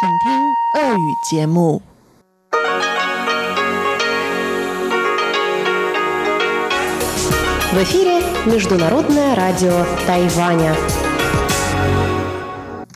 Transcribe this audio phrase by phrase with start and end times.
[0.00, 0.04] В
[7.82, 10.76] эфире Международное радио Тайваня.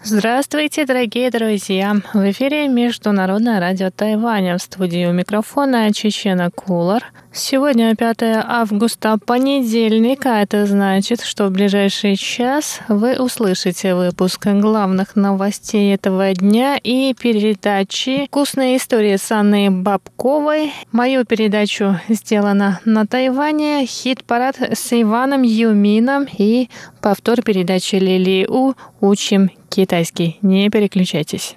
[0.04, 1.96] Здравствуйте, дорогие друзья!
[2.15, 4.57] В эфире Международное радио Тайваня.
[4.57, 7.12] В студии у микрофона Чечена Кулар.
[7.35, 15.16] Сегодня 5 августа, понедельник, а это значит, что в ближайший час вы услышите выпуск главных
[15.16, 20.75] новостей этого дня и передачи «Вкусная история» с Анной Бабковой.
[20.92, 26.69] Мою передачу сделана на Тайване, хит-парад с Иваном Юмином и
[27.01, 30.37] повтор передачи Лили У «Учим китайский».
[30.42, 31.56] Не переключайтесь.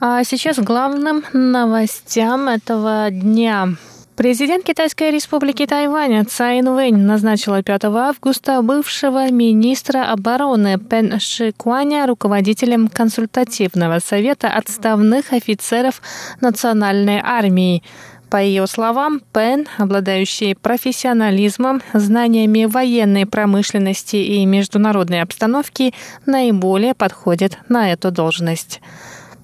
[0.00, 3.70] А сейчас главным новостям этого дня.
[4.14, 12.86] Президент Китайской республики Тайвань Цай Инвэнь назначила 5 августа бывшего министра обороны Пен Шикуаня руководителем
[12.86, 16.00] консультативного совета отставных офицеров
[16.40, 17.82] национальной армии.
[18.30, 25.92] По ее словам, Пен, обладающий профессионализмом, знаниями военной промышленности и международной обстановки,
[26.24, 28.80] наиболее подходит на эту должность.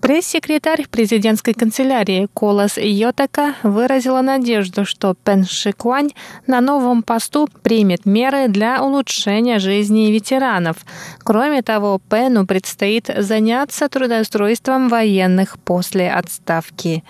[0.04, 6.10] Пресс-секретарь президентской канцелярии Колас Йотака выразила надежду, что Пен Шикуань
[6.46, 10.76] на новом посту примет меры для улучшения жизни ветеранов.
[11.20, 17.02] Кроме того, Пену предстоит заняться трудоустройством военных после отставки.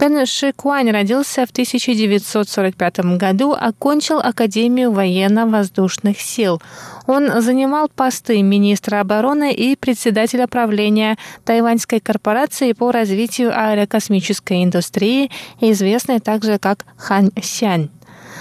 [0.00, 6.62] Пен Шикуань родился в 1945 году, окончил Академию военно-воздушных сил.
[7.06, 16.18] Он занимал посты министра обороны и председателя правления Тайваньской корпорации по развитию аэрокосмической индустрии, известной
[16.18, 17.90] также как Хань Сянь.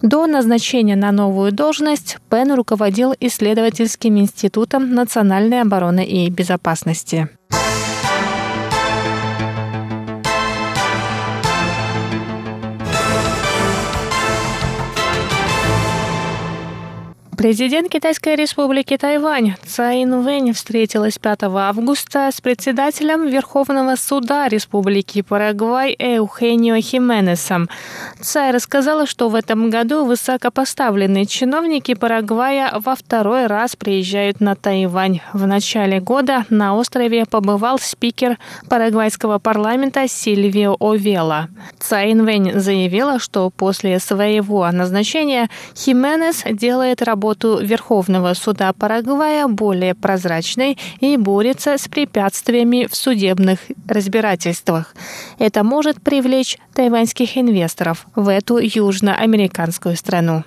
[0.02, 7.27] До назначения на новую должность Пен руководил исследовательским институтом национальной обороны и безопасности.
[17.39, 25.95] Президент Китайской республики Тайвань Цай Инвэнь встретилась 5 августа с председателем Верховного суда Республики Парагвай
[25.98, 27.70] Эухенио Хименесом.
[28.20, 35.22] Цай рассказала, что в этом году высокопоставленные чиновники Парагвая во второй раз приезжают на Тайвань.
[35.32, 41.48] В начале года на острове побывал спикер парагвайского парламента Сильвио Овела.
[41.80, 49.94] Цай Инвэнь заявила, что после своего назначения Хименес делает работу работу Верховного суда Парагвая более
[49.94, 54.95] прозрачной и борется с препятствиями в судебных разбирательствах.
[55.38, 60.44] Это может привлечь тайваньских инвесторов в эту южноамериканскую страну.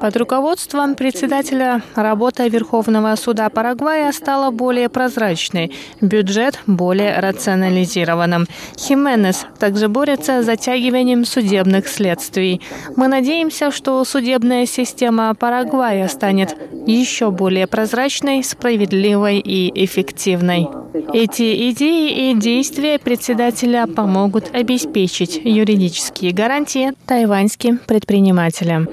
[0.00, 8.46] Под руководством председателя работа Верховного суда Парагвая стала более прозрачной, бюджет более рационализированным.
[8.78, 12.62] Хименес также борется с затягиванием судебных следствий.
[12.96, 16.56] Мы надеемся, что судебная система Парагвая станет
[16.86, 20.68] еще более прозрачной, справедливой и эффективной.
[21.12, 28.86] Эти идеи и действия председателя помогут обеспечить юридические гарантии тайваньским предпринимателям.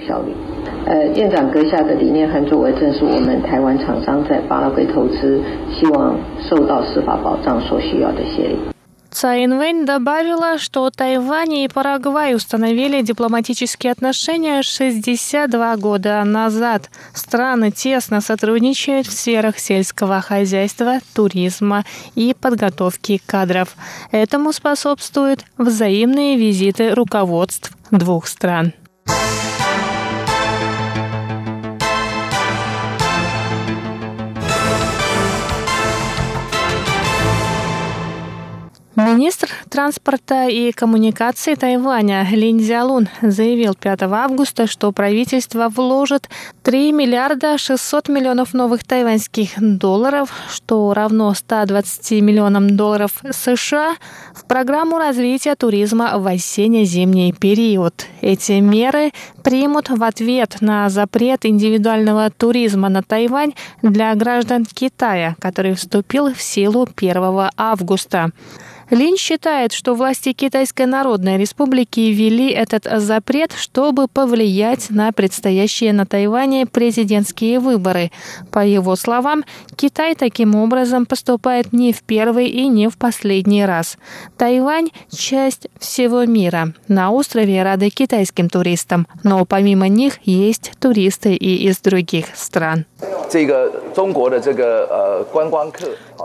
[0.86, 1.08] 呃，
[9.14, 16.90] Цаинвэнь добавила, что Тайвань и Парагвай установили дипломатические отношения 62 года назад.
[17.14, 21.86] Страны тесно сотрудничают в сферах сельского хозяйства, туризма
[22.16, 23.76] и подготовки кадров.
[24.12, 28.74] Этому способствуют взаимные визиты руководств двух стран.
[39.14, 46.30] Министр транспорта и коммуникации Тайваня Лин Цзялун заявил 5 августа, что правительство вложит
[46.64, 53.98] 3 миллиарда 600 миллионов новых тайваньских долларов, что равно 120 миллионам долларов США,
[54.34, 58.08] в программу развития туризма в осенне-зимний период.
[58.22, 59.12] Эти меры
[59.44, 63.54] примут в ответ на запрет индивидуального туризма на Тайвань
[63.84, 68.32] для граждан Китая, который вступил в силу 1 августа.
[68.94, 76.06] Лин считает, что власти Китайской Народной Республики ввели этот запрет, чтобы повлиять на предстоящие на
[76.06, 78.12] Тайване президентские выборы.
[78.52, 79.46] По его словам,
[79.76, 83.98] Китай таким образом поступает не в первый и не в последний раз.
[84.38, 86.74] Тайвань– часть всего мира.
[86.88, 92.86] На острове рады китайским туристам, но помимо них есть туристы и из других стран.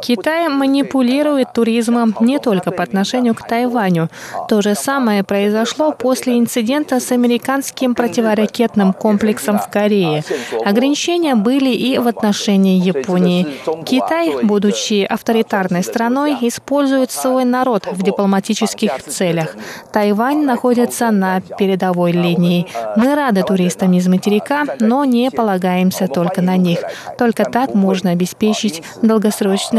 [0.02, 4.08] Китай манипулирует туризмом не только по отношению к Тайваню.
[4.49, 10.23] То же самое произошло после инцидента с американским противоракетным комплексом в Корее.
[10.64, 13.46] Ограничения были и в отношении Японии.
[13.85, 19.56] Китай, будучи авторитарной страной, использует свой народ в дипломатических целях.
[19.93, 22.67] Тайвань находится на передовой линии.
[22.96, 26.81] Мы рады туристам из материка, но не полагаемся только на них.
[27.19, 29.77] Только так можно обеспечить долгосрочное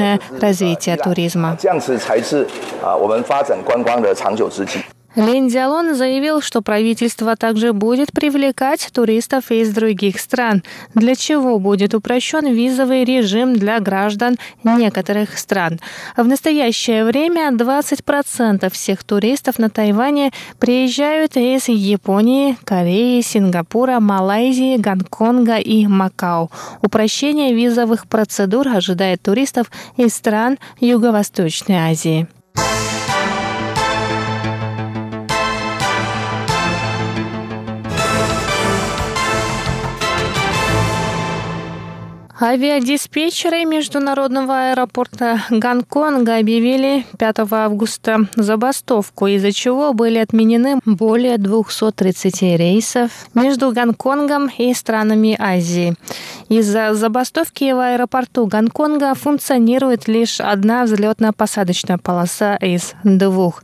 [1.57, 2.45] 这样子才是
[2.83, 4.79] 啊我们发展观光的长久之计。
[5.19, 10.63] Дзялон заявил, что правительство также будет привлекать туристов из других стран,
[10.95, 15.79] для чего будет упрощен визовый режим для граждан некоторых стран.
[16.15, 25.57] В настоящее время 20% всех туристов на Тайване приезжают из Японии, Кореи, Сингапура, Малайзии, Гонконга
[25.57, 26.49] и Макао.
[26.81, 32.27] Упрощение визовых процедур ожидает туристов из стран Юго-Восточной Азии.
[42.41, 53.11] Авиадиспетчеры международного аэропорта Гонконга объявили 5 августа забастовку, из-за чего были отменены более 230 рейсов
[53.33, 55.95] между Гонконгом и странами Азии.
[56.47, 63.63] Из-за забастовки в аэропорту Гонконга функционирует лишь одна взлетно-посадочная полоса из двух.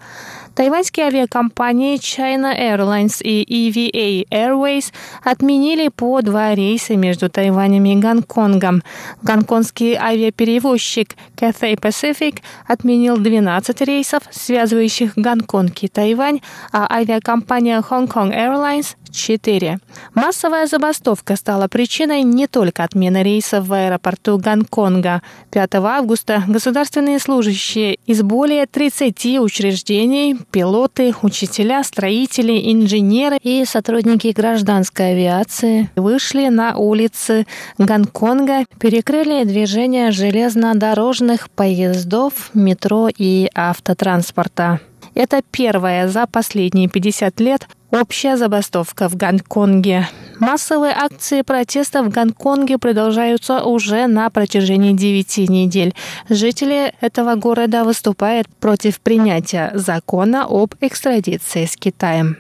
[0.56, 8.82] Тайваньские авиакомпании China Airlines и EVA Airways отменили по два рейса между Тайванем и Гонконгом.
[9.22, 16.40] Гонконгский авиаперевозчик Cathay Pacific отменил 12 рейсов, связывающих Гонконг и Тайвань,
[16.72, 19.80] а авиакомпания Hong Kong Airlines 4.
[20.14, 25.22] Массовая забастовка стала причиной не только отмены рейсов в аэропорту Гонконга.
[25.52, 35.12] 5 августа государственные служащие из более 30 учреждений, пилоты, учителя, строители, инженеры и сотрудники гражданской
[35.14, 37.48] авиации вышли на улицы
[37.78, 44.82] Гонконга, перекрыли движение железнодорожных поездов, метро и автотранспорта.
[45.16, 50.08] Это первая за последние 50 лет общая забастовка в Гонконге.
[50.40, 55.96] Массовые акции протеста в Гонконге продолжаются уже на протяжении 9 недель.
[56.30, 62.38] Жители этого города выступают против принятия закона об экстрадиции с Китаем.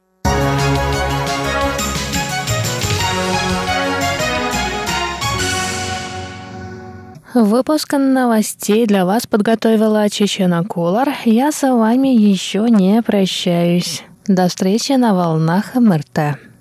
[7.33, 11.09] Выпуск новостей для вас подготовила Чечена Кулар.
[11.25, 14.03] Я с вами еще не прощаюсь.
[14.27, 16.54] До встречи на волнах МРТ.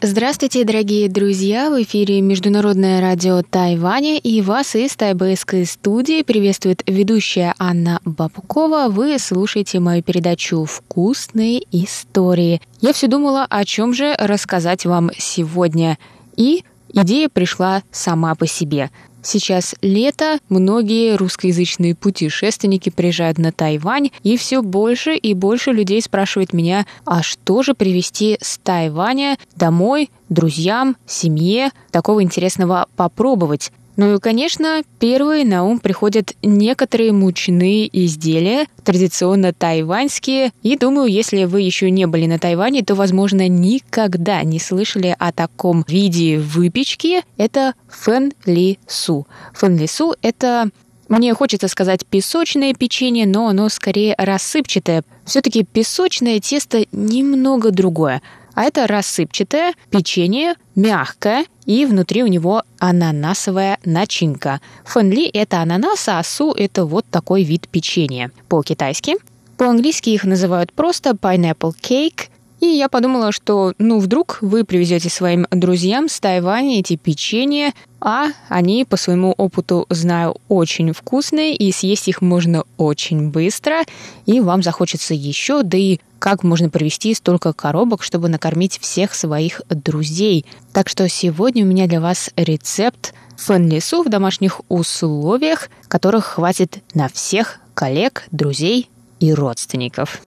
[0.00, 1.70] Здравствуйте, дорогие друзья!
[1.70, 8.90] В эфире Международное радио Тайваня и вас из тайбэйской студии приветствует ведущая Анна Бабукова.
[8.90, 12.62] Вы слушаете мою передачу «Вкусные истории».
[12.80, 15.98] Я все думала, о чем же рассказать вам сегодня.
[16.36, 16.62] И
[16.92, 24.62] идея пришла сама по себе– Сейчас лето, многие русскоязычные путешественники приезжают на Тайвань, и все
[24.62, 31.70] больше и больше людей спрашивают меня, а что же привезти с Тайваня домой, друзьям, семье,
[31.90, 33.72] такого интересного попробовать.
[33.98, 40.52] Ну и, конечно, первые на ум приходят некоторые мучные изделия, традиционно тайваньские.
[40.62, 45.32] И думаю, если вы еще не были на Тайване, то, возможно, никогда не слышали о
[45.32, 47.22] таком виде выпечки.
[47.38, 49.26] Это фэн ли су.
[49.54, 50.70] Фэн ли су– это
[51.08, 55.02] мне хочется сказать песочное печенье, но оно скорее рассыпчатое.
[55.24, 58.22] Все-таки песочное тесто немного другое
[58.58, 64.60] а это рассыпчатое печенье, мягкое, и внутри у него ананасовая начинка.
[64.86, 68.32] Фэнли– это ананас, а су– это вот такой вид печенья.
[68.48, 69.16] По-китайски.
[69.58, 72.28] По-английски их называют просто pineapple cake,
[72.60, 78.28] И я подумала, что, ну, вдруг вы привезете своим друзьям с Тайваня эти печенья, а
[78.48, 83.82] они, по своему опыту, знаю, очень вкусные, и съесть их можно очень быстро,
[84.26, 89.62] и вам захочется еще, да и как можно привезти столько коробок, чтобы накормить всех своих
[89.68, 90.44] друзей.
[90.72, 97.08] Так что сегодня у меня для вас рецепт фэн-лису в домашних условиях, которых хватит на
[97.08, 100.20] всех коллег, друзей и родственников.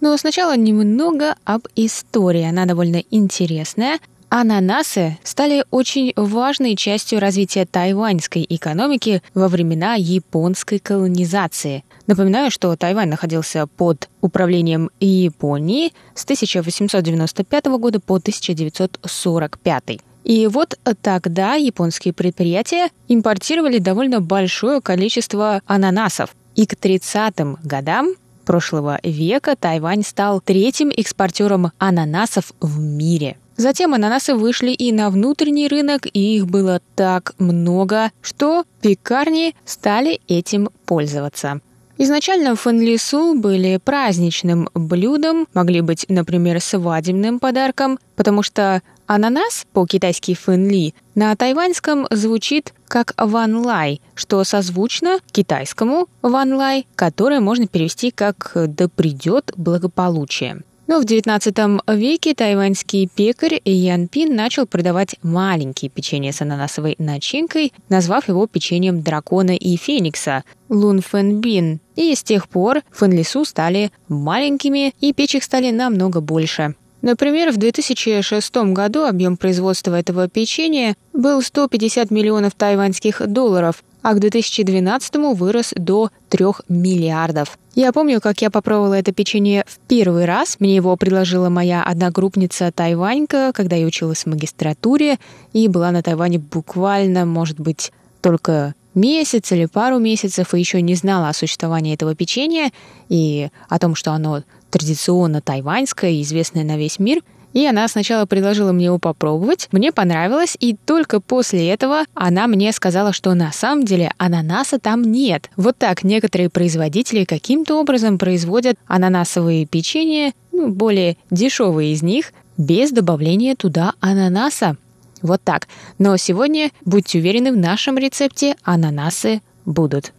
[0.00, 2.42] Но сначала немного об истории.
[2.42, 3.98] Она довольно интересная.
[4.32, 11.82] Ананасы стали очень важной частью развития тайваньской экономики во времена японской колонизации.
[12.06, 19.98] Напоминаю, что Тайвань находился под управлением Японии с 1895 года по 1945.
[20.22, 26.36] И вот тогда японские предприятия импортировали довольно большое количество ананасов.
[26.54, 33.36] И к 30-м годам прошлого века Тайвань стал третьим экспортером ананасов в мире.
[33.60, 40.22] Затем ананасы вышли и на внутренний рынок, и их было так много, что пекарни стали
[40.28, 41.60] этим пользоваться.
[41.98, 50.94] Изначально фэнлису были праздничным блюдом, могли быть, например, свадебным подарком, потому что ананас, по-китайски фэнли,
[51.14, 59.52] на тайваньском звучит как ванлай, что созвучно китайскому ванлай, которое можно перевести как «да придет
[59.54, 60.62] благополучие».
[60.90, 67.72] Но в XIX веке тайваньский пекарь Ян Пин начал продавать маленькие печенья с ананасовой начинкой,
[67.88, 71.78] назвав его печеньем дракона и феникса Лун Фэн Бин.
[71.94, 76.74] И с тех пор фэнлису стали маленькими, и печек стали намного больше.
[77.02, 84.20] Например, в 2006 году объем производства этого печенья был 150 миллионов тайваньских долларов, а к
[84.20, 87.58] 2012 вырос до 3 миллиардов.
[87.74, 90.56] Я помню, как я попробовала это печенье в первый раз.
[90.58, 95.18] Мне его предложила моя одногруппница Тайванька, когда я училась в магистратуре
[95.52, 100.94] и была на Тайване буквально, может быть, только месяц или пару месяцев и еще не
[100.94, 102.72] знала о существовании этого печенья
[103.08, 108.72] и о том, что оно традиционно тайваньское, известное на весь мир– и она сначала предложила
[108.72, 113.84] мне его попробовать, мне понравилось, и только после этого она мне сказала, что на самом
[113.84, 115.50] деле ананаса там нет.
[115.56, 122.90] Вот так некоторые производители каким-то образом производят ананасовые печенья, ну, более дешевые из них, без
[122.90, 124.76] добавления туда ананаса.
[125.22, 125.68] Вот так.
[125.98, 130.12] Но сегодня, будьте уверены, в нашем рецепте ананасы будут.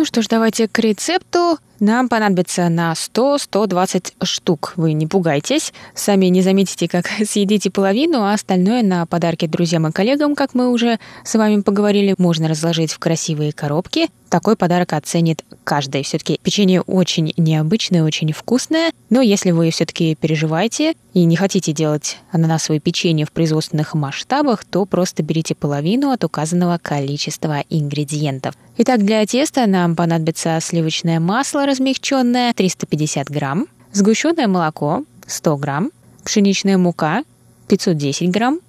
[0.00, 1.58] Ну что ж, давайте к рецепту.
[1.80, 4.74] Нам понадобится на 100-120 штук.
[4.76, 5.72] Вы не пугайтесь.
[5.94, 10.70] Сами не заметите, как съедите половину, а остальное на подарки друзьям и коллегам, как мы
[10.70, 16.02] уже с вами поговорили, можно разложить в красивые коробки такой подарок оценит каждый.
[16.02, 22.18] Все-таки печенье очень необычное, очень вкусное, но если вы все-таки переживаете и не хотите делать
[22.30, 28.54] ананасовое печенье в производственных масштабах, то просто берите половину от указанного количества ингредиентов.
[28.78, 35.90] Итак, для теста нам понадобится сливочное масло размягченное 350 грамм, сгущенное молоко 100 грамм,
[36.24, 37.24] пшеничная мука
[37.68, 38.60] 510 грамм,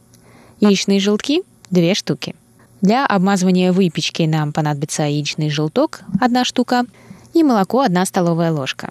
[0.59, 1.41] яичные желтки
[1.71, 2.35] 2 штуки.
[2.81, 6.85] Для обмазывания выпечки нам понадобится яичный желток– одна штука
[7.33, 8.89] и молоко– одна столовая ложка.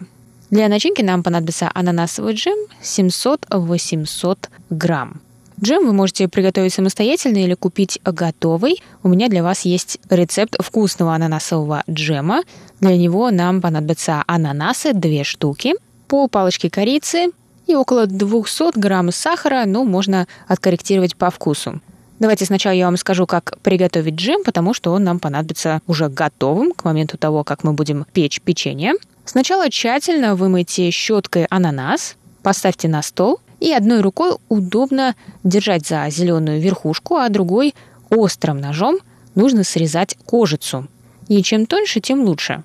[0.50, 5.20] Для начинки нам понадобится ананасовый джем 700-800 грамм.
[5.62, 8.82] Джем вы можете приготовить самостоятельно или купить готовый.
[9.02, 12.44] У меня для вас есть рецепт вкусного ананасового джема.
[12.80, 15.74] Для него нам понадобятся ананасы 2 штуки,
[16.08, 17.28] пол палочки корицы
[17.66, 21.80] и около 200 грамм сахара, но можно откорректировать по вкусу.
[22.20, 26.72] Давайте сначала я вам скажу, как приготовить джем, потому что он нам понадобится уже готовым
[26.72, 28.94] к моменту того, как мы будем печь печенье.
[29.26, 35.14] Сначала тщательно вымойте щеткой ананас, поставьте на стол и одной рукой удобно
[35.44, 37.74] держать за зеленую верхушку, а другой
[38.08, 38.98] острым ножом
[39.34, 40.88] нужно срезать кожицу.
[41.28, 42.64] И чем тоньше, тем лучше.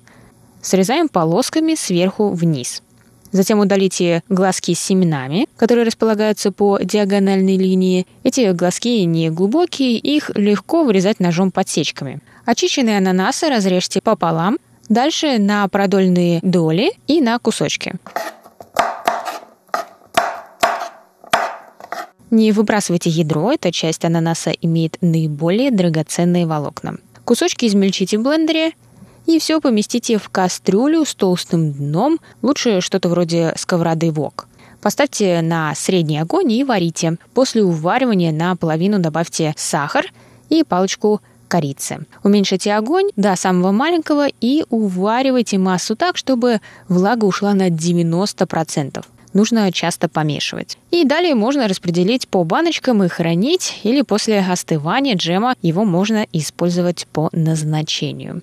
[0.60, 2.82] Срезаем полосками сверху вниз.
[3.32, 8.06] Затем удалите глазки с семенами, которые располагаются по диагональной линии.
[8.24, 12.20] Эти глазки не глубокие, их легко вырезать ножом подсечками.
[12.44, 17.94] Очищенные ананасы разрежьте пополам, дальше на продольные доли и на кусочки.
[22.30, 26.96] Не выбрасывайте ядро, эта часть ананаса имеет наиболее драгоценные волокна.
[27.24, 28.72] Кусочки измельчите в блендере
[29.26, 34.48] и все поместите в кастрюлю с толстым дном, лучше что-то вроде сковороды вок.
[34.80, 37.16] Поставьте на средний огонь и варите.
[37.32, 40.06] После уваривания наполовину добавьте сахар
[40.48, 42.06] и палочку корицы.
[42.24, 49.04] Уменьшите огонь до самого маленького и уваривайте массу так, чтобы влага ушла на 90%
[49.36, 50.78] нужно часто помешивать.
[50.90, 57.06] И далее можно распределить по баночкам и хранить, или после остывания джема его можно использовать
[57.12, 58.42] по назначению.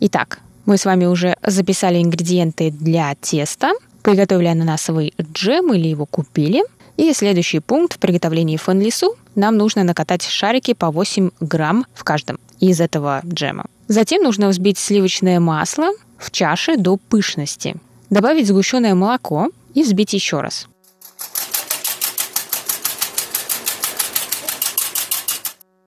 [0.00, 6.62] Итак, мы с вами уже записали ингредиенты для теста, приготовили ананасовый джем или его купили.
[6.96, 12.38] И следующий пункт в приготовлении фэн-лису нам нужно накатать шарики по 8 грамм в каждом
[12.60, 13.66] из этого джема.
[13.88, 17.76] Затем нужно взбить сливочное масло в чаше до пышности.
[18.10, 20.68] Добавить сгущенное молоко и взбить еще раз.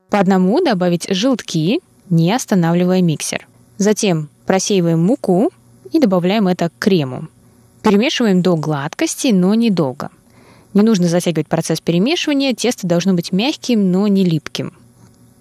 [0.10, 3.48] По одному добавить желтки, не останавливая миксер.
[3.82, 5.52] Затем просеиваем муку
[5.92, 7.30] и добавляем это к крему.
[7.82, 10.12] Перемешиваем до гладкости, но недолго.
[10.76, 14.74] Не нужно затягивать процесс перемешивания, тесто должно быть мягким, но не липким.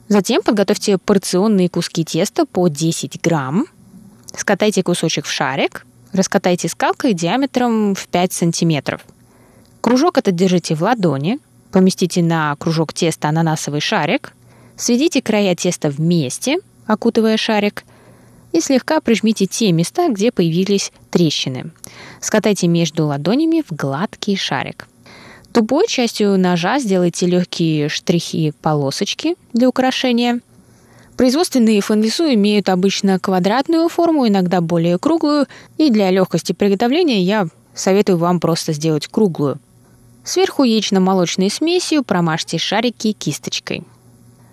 [0.08, 3.66] Затем подготовьте порционные куски теста по 10 грамм.
[4.34, 9.02] Скатайте кусочек в шарик, раскатайте скалкой диаметром в 5 сантиметров.
[9.82, 11.40] Кружок этот держите в ладони,
[11.72, 14.32] поместите на кружок теста ананасовый шарик,
[14.76, 16.56] сведите края теста вместе,
[16.86, 17.84] окутывая шарик,
[18.52, 21.70] и слегка прижмите те места, где появились трещины.
[22.20, 24.88] Скатайте между ладонями в гладкий шарик.
[25.52, 30.40] Тупой частью ножа сделайте легкие штрихи-полосочки для украшения.
[31.16, 38.18] Производственные фэнлису имеют обычно квадратную форму, иногда более круглую, и для легкости приготовления я советую
[38.18, 39.58] вам просто сделать круглую.
[40.24, 43.82] Сверху яично-молочной смесью промажьте шарики кисточкой.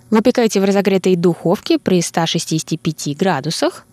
[0.10, 3.86] Выпекайте в разогретой духовке при 165 градусах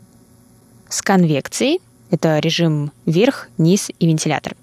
[0.89, 1.81] с конвекцией.
[2.11, 4.55] Это режим верх, низ и вентилятор.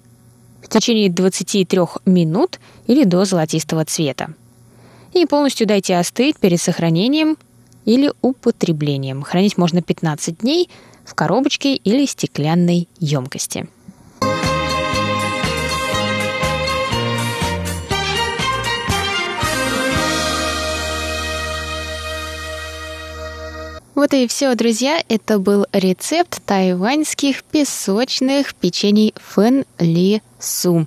[0.62, 4.32] В течение 23 минут или до золотистого цвета.
[5.12, 7.36] И полностью дайте остыть перед сохранением
[7.84, 9.22] или употреблением.
[9.22, 10.70] Хранить можно 15 дней
[11.04, 13.68] в коробочке или стеклянной емкости.
[23.94, 25.02] Вот и все, друзья.
[25.08, 30.86] Это был рецепт тайваньских песочных печений фэн ли су.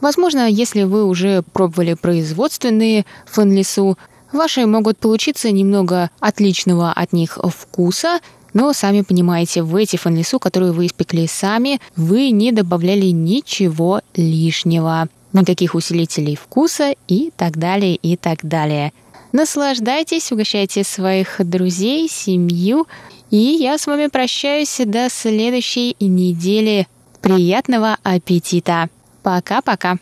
[0.00, 3.98] Возможно, если вы уже пробовали производственные фэн ли су,
[4.30, 8.20] ваши могут получиться немного отличного от них вкуса,
[8.54, 15.08] но сами понимаете, в эти фэнлису, которые вы испекли сами, вы не добавляли ничего лишнего.
[15.32, 18.92] Никаких усилителей вкуса и так далее, и так далее.
[19.32, 22.86] Наслаждайтесь, угощайте своих друзей, семью.
[23.30, 26.86] И я с вами прощаюсь до следующей недели.
[27.22, 28.88] Приятного аппетита.
[29.22, 29.96] Пока-пока.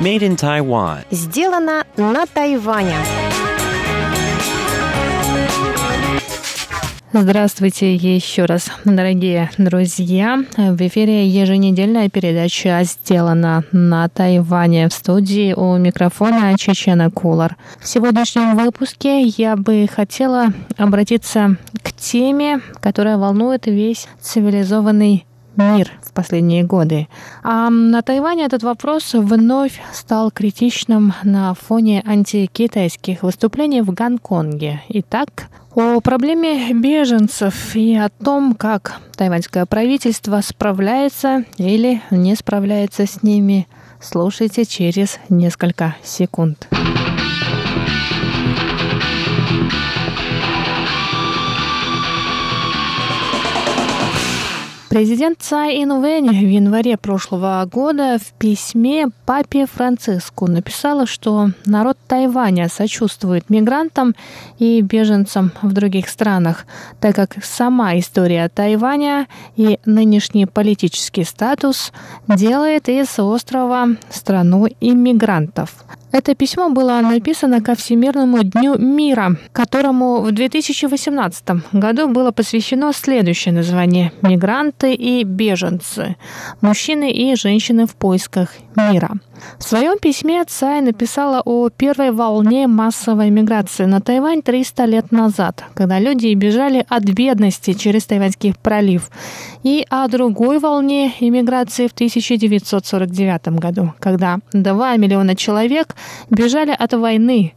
[0.00, 1.04] Made in Taiwan.
[1.10, 2.96] Сделано на Тайване.
[7.12, 10.44] Здравствуйте еще раз, дорогие друзья.
[10.56, 17.56] В эфире еженедельная передача «Сделана на Тайване» в студии у микрофона Чечена Кулар.
[17.78, 26.64] В сегодняшнем выпуске я бы хотела обратиться к теме, которая волнует весь цивилизованный мир последние
[26.64, 27.06] годы.
[27.44, 34.82] А на Тайване этот вопрос вновь стал критичным на фоне антикитайских выступлений в Гонконге.
[34.88, 43.22] Итак, о проблеме беженцев и о том, как тайваньское правительство справляется или не справляется с
[43.22, 43.68] ними,
[44.00, 46.66] слушайте через несколько секунд.
[54.96, 62.70] Президент Цай Инвэнь в январе прошлого года в письме папе Франциску написала, что народ Тайваня
[62.70, 64.14] сочувствует мигрантам
[64.58, 66.64] и беженцам в других странах,
[66.98, 71.92] так как сама история Тайваня и нынешний политический статус
[72.26, 75.84] делает из острова страну иммигрантов.
[76.12, 83.52] Это письмо было написано ко Всемирному дню мира, которому в 2018 году было посвящено следующее
[83.52, 86.16] название «Мигранты и беженцы.
[86.60, 89.10] Мужчины и женщины в поисках мира».
[89.58, 95.64] В своем письме Цай написала о первой волне массовой миграции на Тайвань 300 лет назад,
[95.74, 99.10] когда люди бежали от бедности через Тайваньский пролив,
[99.62, 105.94] и о другой волне иммиграции в 1949 году, когда 2 миллиона человек
[106.30, 107.54] бежали от войны.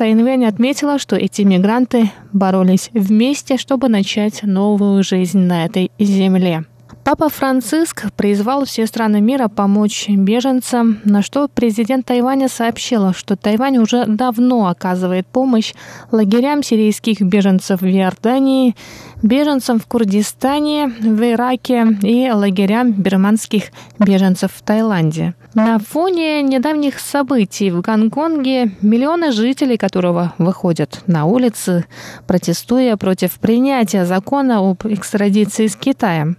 [0.00, 6.64] Инвэнь отметила, что эти мигранты боролись вместе, чтобы начать новую жизнь на этой земле.
[7.06, 13.78] Папа Франциск призвал все страны мира помочь беженцам, на что президент Тайваня сообщила, что Тайвань
[13.78, 15.72] уже давно оказывает помощь
[16.10, 18.74] лагерям сирийских беженцев в Иордании,
[19.22, 23.66] беженцам в Курдистане, в Ираке и лагерям бирманских
[24.00, 25.34] беженцев в Таиланде.
[25.56, 31.86] На фоне недавних событий в Гонконге миллионы жителей которого выходят на улицы,
[32.26, 36.36] протестуя против принятия закона об экстрадиции с Китаем.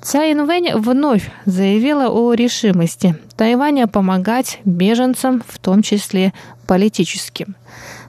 [0.00, 6.32] Цай Инвэнь вновь заявила о решимости Тайваня помогать беженцам, в том числе
[6.68, 7.56] политическим.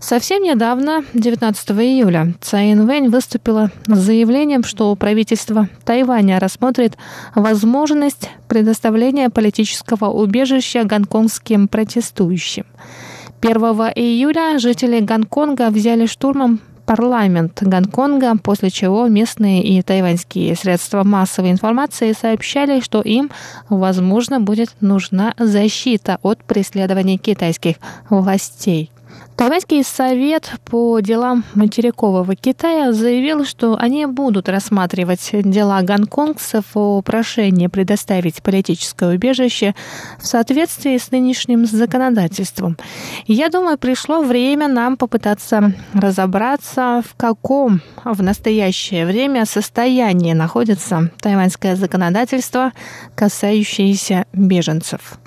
[0.04, 6.98] Совсем недавно, 19 июля, Цай Инвэнь выступила с заявлением, что правительство Тайваня рассмотрит
[7.36, 12.66] возможность предоставления политического убежища гонконгским протестующим.
[13.39, 13.56] 1
[13.96, 22.12] июля жители Гонконга взяли штурмом парламент Гонконга, после чего местные и тайваньские средства массовой информации
[22.12, 23.32] сообщали, что им,
[23.70, 27.78] возможно, будет нужна защита от преследований китайских
[28.10, 28.92] властей.
[29.36, 37.67] Тайваньский совет по делам материкового Китая заявил, что они будут рассматривать дела гонконгцев о прошении
[37.67, 39.74] предоставить политическое убежище
[40.19, 42.78] в соответствии с нынешним законодательством.
[43.26, 51.76] Я думаю, пришло время нам попытаться разобраться, в каком в настоящее время состоянии находится тайваньское
[51.76, 52.72] законодательство,
[53.15, 55.17] касающееся беженцев.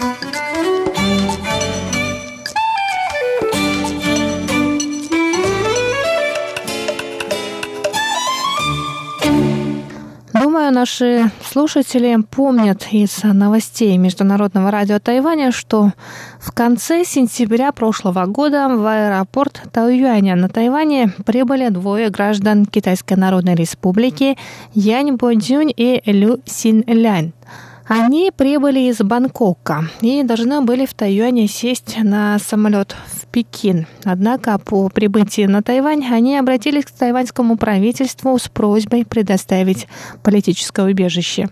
[10.66, 15.92] Думаю, наши слушатели помнят из новостей Международного радио Тайваня, что
[16.40, 23.54] в конце сентября прошлого года в аэропорт Тауюаня на Тайване прибыли двое граждан Китайской Народной
[23.54, 24.36] Республики
[24.74, 27.32] Янь Бодзюнь и Лю Син Лянь.
[27.88, 33.86] Они прибыли из Бангкока и должны были в Тайюане сесть на самолет в Пекин.
[34.02, 39.86] Однако по прибытии на Тайвань они обратились к тайваньскому правительству с просьбой предоставить
[40.24, 41.48] политическое убежище.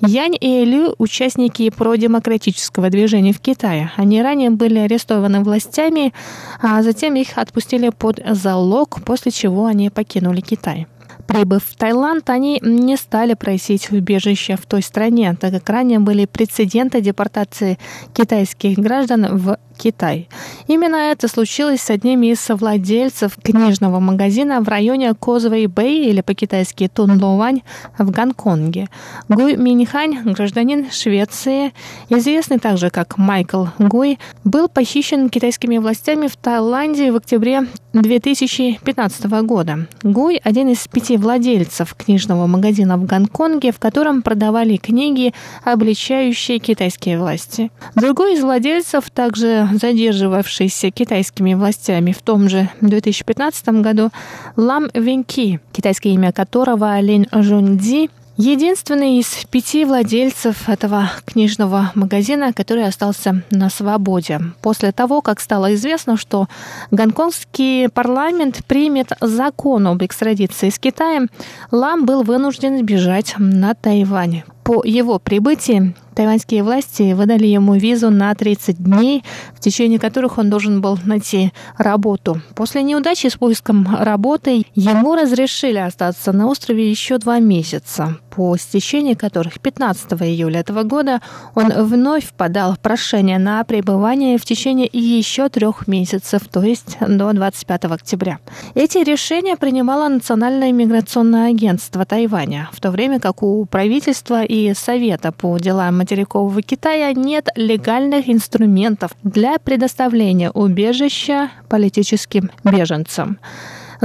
[0.00, 3.92] Янь и Лю– участники продемократического движения в Китае.
[3.96, 6.14] Они ранее были арестованы властями,
[6.62, 10.86] а затем их отпустили под залог, после чего они покинули Китай.
[11.26, 16.26] Прибыв в Таиланд, они не стали просить убежища в той стране, так как ранее были
[16.26, 17.78] прецеденты депортации
[18.12, 20.28] китайских граждан в Китай.
[20.66, 26.88] Именно это случилось с одним из владельцев книжного магазина в районе Козовой Бэй или по-китайски
[26.88, 27.62] Тунловань
[27.98, 28.88] в Гонконге.
[29.28, 31.72] Гуй Минихань, гражданин Швеции,
[32.08, 39.86] известный также как Майкл Гуй, был похищен китайскими властями в Таиланде в октябре 2015 года.
[40.02, 45.32] Гуй– один из пяти владельцев книжного магазина в Гонконге, в котором продавали книги,
[45.62, 47.70] обличающие китайские власти.
[47.94, 54.10] Другой из владельцев также задерживавшийся китайскими властями в том же 2015 году
[54.56, 62.84] Лам Венки, китайское имя которого Лин Жунди, Единственный из пяти владельцев этого книжного магазина, который
[62.84, 64.40] остался на свободе.
[64.60, 66.48] После того, как стало известно, что
[66.90, 71.28] гонконгский парламент примет закон об экстрадиции с Китаем,
[71.70, 74.42] Лам был вынужден сбежать на Тайвань.
[74.64, 79.22] По его прибытии тайваньские власти выдали ему визу на 30 дней,
[79.54, 82.40] в течение которых он должен был найти работу.
[82.54, 88.16] После неудачи с поиском работы ему разрешили остаться на острове еще два месяца.
[88.34, 91.20] По стечении которых 15 июля этого года
[91.54, 97.84] он вновь подал прошение на пребывание в течение еще трех месяцев, то есть до 25
[97.84, 98.38] октября.
[98.74, 105.30] Эти решения принимало Национальное миграционное агентство Тайваня, в то время как у правительства и Совета
[105.30, 113.38] по делам материкового Китая нет легальных инструментов для предоставления убежища политическим беженцам.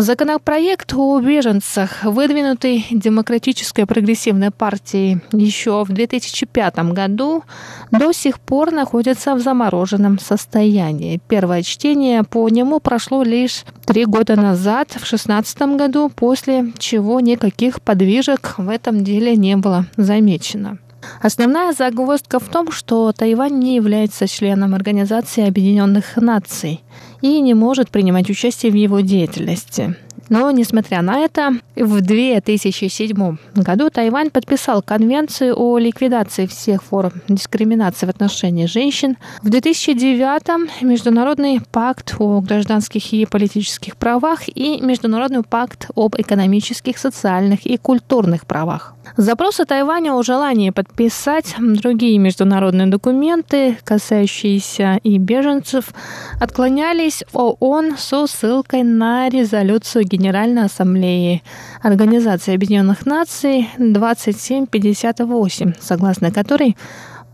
[0.01, 7.43] Законопроект о беженцах, выдвинутый Демократической прогрессивной партией еще в 2005 году,
[7.91, 11.19] до сих пор находится в замороженном состоянии.
[11.27, 17.81] Первое чтение по нему прошло лишь три года назад, в 2016 году, после чего никаких
[17.81, 20.77] подвижек в этом деле не было замечено.
[21.21, 26.83] Основная загвоздка в том, что Тайвань не является членом Организации Объединенных Наций
[27.21, 29.95] и не может принимать участие в его деятельности.
[30.29, 38.05] Но, несмотря на это, в 2007 году Тайвань подписал Конвенцию о ликвидации всех форм дискриминации
[38.05, 39.17] в отношении женщин.
[39.41, 47.65] В 2009 Международный пакт о гражданских и политических правах и Международный пакт об экономических, социальных
[47.65, 48.93] и культурных правах.
[49.17, 55.93] Запросы Тайваня о желании подписать другие международные документы, касающиеся и беженцев,
[56.39, 61.41] отклонялись ООН со ссылкой на резолюцию Генеральной Ассамблеи
[61.81, 66.75] Организации Объединенных Наций 2758, согласно которой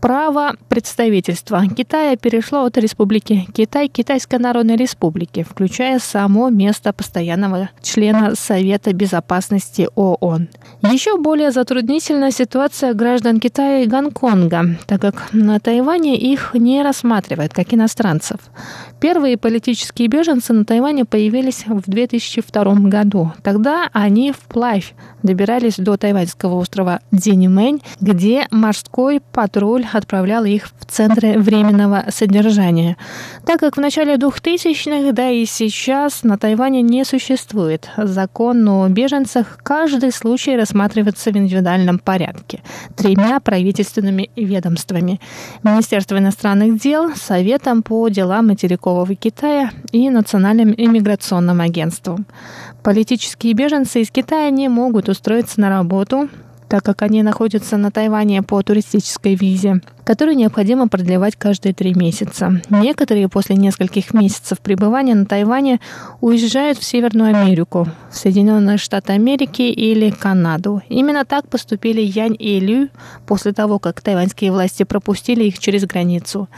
[0.00, 8.34] Право представительства Китая перешло от Республики Китай Китайской Народной Республике, включая само место постоянного члена
[8.36, 10.48] Совета Безопасности ООН.
[10.82, 17.54] Еще более затруднительна ситуация граждан Китая и Гонконга, так как на Тайване их не рассматривают
[17.54, 18.38] как иностранцев.
[19.00, 23.32] Первые политические беженцы на Тайване появились в 2002 году.
[23.42, 31.38] Тогда они вплавь добирались до тайваньского острова Дзиньмэнь, где морской патруль отправлял их в центры
[31.38, 32.96] временного содержания.
[33.44, 39.58] Так как в начале 2000-х, да и сейчас на Тайване не существует закон о беженцах,
[39.62, 42.62] каждый случай рассматривается в индивидуальном порядке
[42.96, 45.20] тремя правительственными ведомствами.
[45.62, 48.50] Министерство иностранных дел, Советом по делам
[48.86, 52.26] материкового Китая и Национальным иммиграционным агентством.
[52.82, 56.28] Политические беженцы из Китая не могут устроиться на работу,
[56.68, 62.62] так как они находятся на Тайване по туристической визе которую необходимо продлевать каждые три месяца.
[62.70, 65.80] Некоторые после нескольких месяцев пребывания на Тайване
[66.20, 70.80] уезжают в Северную Америку, в Соединенные Штаты Америки или Канаду.
[70.88, 72.88] Именно так поступили Янь и Лю
[73.26, 76.48] после того, как тайваньские власти пропустили их через границу.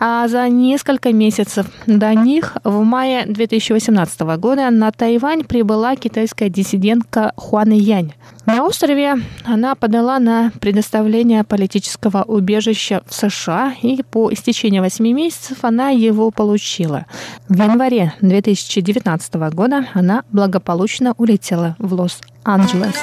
[0.00, 7.32] А за несколько месяцев до них в мае 2018 года на Тайвань прибыла китайская диссидентка
[7.36, 8.14] Хуан Янь.
[8.46, 15.58] На острове она подала на предоставление политического убежища в США, и по истечении 8 месяцев
[15.62, 17.06] она его получила.
[17.48, 22.94] В январе 2019 года она благополучно улетела в Лос-Анджелес.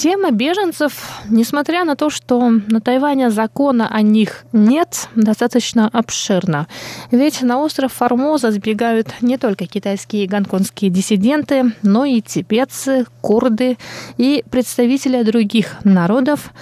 [0.00, 6.68] Тема беженцев, несмотря на то, что на Тайване закона о них нет, достаточно обширна.
[7.10, 13.76] Ведь на остров Формоза сбегают не только китайские и гонконгские диссиденты, но и тибетцы, курды
[14.16, 16.54] и представители других народов,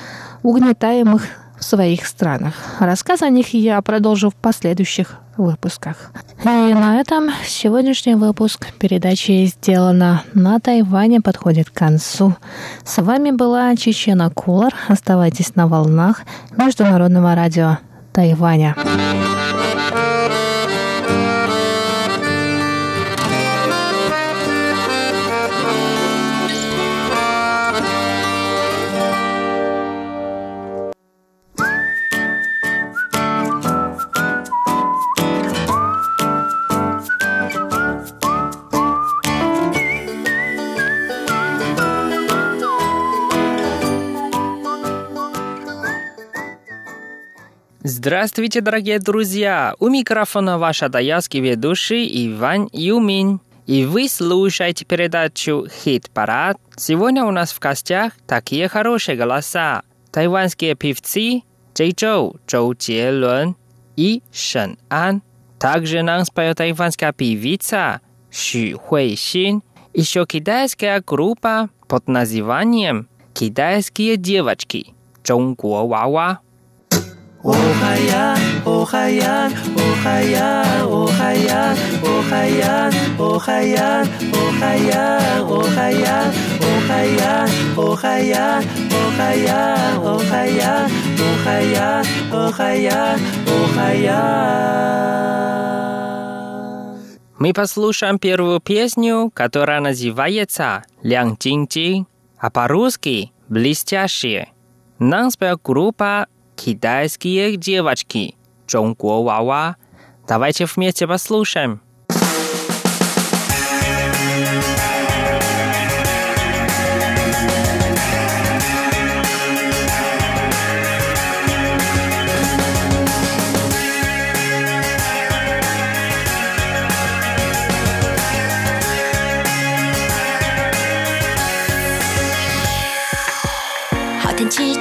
[0.43, 1.23] угнетаемых
[1.59, 2.55] в своих странах.
[2.81, 6.11] Рассказ о них я продолжу в последующих выпусках.
[6.45, 12.35] И на этом сегодняшний выпуск передачи «Сделано на Тайване» подходит к концу.
[12.85, 14.75] С вами была Чечена Кулар.
[14.89, 16.23] Оставайтесь на волнах
[16.57, 17.79] Международного радио
[18.13, 18.75] Тайваня.
[48.09, 49.75] Здравствуйте, дорогие друзья!
[49.79, 53.43] У микрофона ваш адаялский ведущий Иван Юмин.
[53.67, 56.57] И вы слушаете передачу «Хит-парад».
[56.75, 59.83] Сегодня у нас в гостях такие хорошие голоса.
[60.11, 61.43] Тайванские певцы
[61.75, 63.57] Джей Чжоу, Чжоу Джелун
[63.97, 65.21] и Шэн Ан.
[65.59, 69.63] Также нам споет тайванская певица Xu Хуэйсин.
[69.93, 76.41] Еще китайская группа под названием «Китайские девочки» Чонгуо Вава.
[77.69, 77.79] 我。
[77.79, 86.33] Охаян, охаян, охаян, охаян, охаян, охаян, охаян, охаян,
[86.65, 94.79] охаян, охаян, охаян, охаян, охаян, охаян, охаян.
[97.39, 102.07] Мы послушаем первую песню, которая называется «Лян Чин Чин»,
[102.39, 104.49] а по-русски «Блестящие».
[104.99, 106.27] Нам спел группа
[106.59, 108.35] китайские девочки,
[108.67, 109.77] 中国娃娃.
[110.27, 111.81] Давайте вместе послушаем.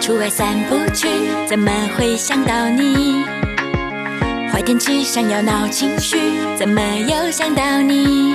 [0.08, 1.06] 出外散步去，
[1.50, 3.26] 怎么会想到你？
[4.50, 6.16] 坏天气想要闹情绪，
[6.58, 8.34] 怎么又想到你？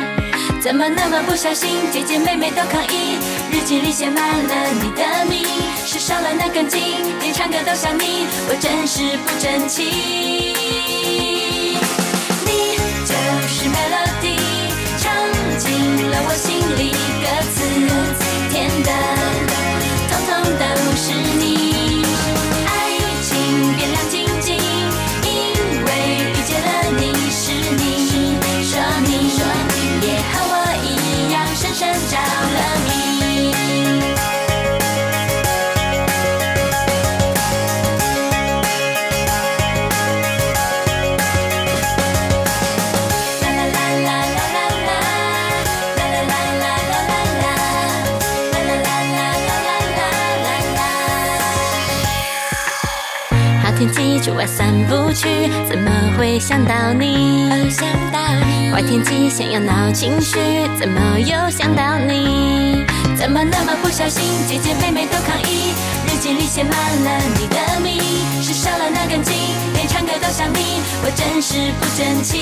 [0.60, 3.16] 怎么那么不小心，姐姐妹妹都抗议，
[3.50, 5.46] 日记里写满了你的名，
[5.86, 6.78] 是少了那根筋，
[7.22, 9.82] 连唱歌都想你，我真是不争气。
[12.44, 13.14] 你就
[13.48, 14.36] 是 melody，
[14.98, 15.10] 唱
[15.56, 17.64] 进了我心里，歌词
[18.50, 18.92] 甜的，
[20.10, 20.64] 通通都
[20.98, 21.08] 是
[54.42, 55.28] 外散步去，
[55.68, 57.70] 怎么会想到你？
[57.70, 58.72] 想到你。
[58.72, 60.36] 坏天气想要闹情绪，
[60.76, 62.84] 怎么又想到你？
[63.16, 65.72] 怎么那么不小心，姐姐妹妹都抗议，
[66.08, 68.02] 日记里写满了你的名，
[68.42, 69.32] 是少了那根筋，
[69.74, 72.40] 连唱歌都像你，我真是不争气。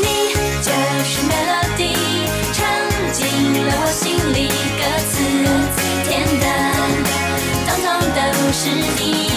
[0.00, 0.72] 你就
[1.04, 1.92] 是 melody，
[2.54, 2.64] 唱
[3.12, 3.22] 进
[3.66, 4.48] 了我心里，
[4.78, 5.20] 歌词
[6.08, 6.46] 甜的，
[8.16, 9.35] 都不是你。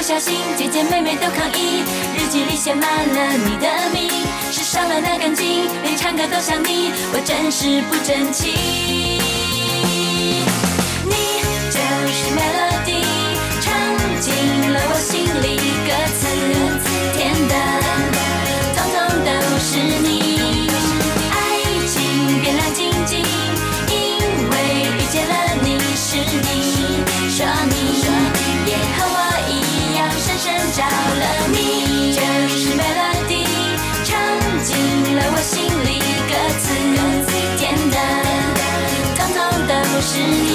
[0.00, 1.84] 不小心，姐姐妹妹都抗议，
[2.16, 4.10] 日记里写满了你的名，
[4.50, 9.29] 是少了那根筋，连唱歌都像你，我真是不争气。
[40.12, 40.49] 是